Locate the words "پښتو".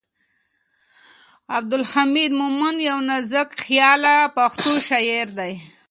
4.35-4.71